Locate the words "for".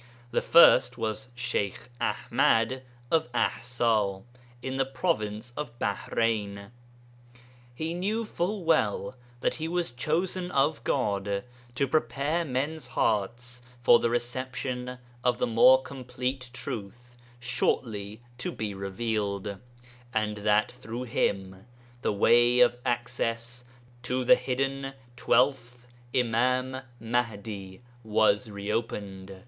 13.83-13.99